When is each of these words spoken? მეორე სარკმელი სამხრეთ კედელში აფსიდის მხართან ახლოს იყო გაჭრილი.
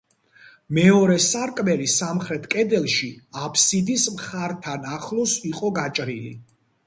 მეორე 0.77 1.17
სარკმელი 1.25 1.89
სამხრეთ 1.95 2.47
კედელში 2.55 3.11
აფსიდის 3.47 4.07
მხართან 4.15 4.89
ახლოს 4.95 5.35
იყო 5.53 5.73
გაჭრილი. 5.79 6.35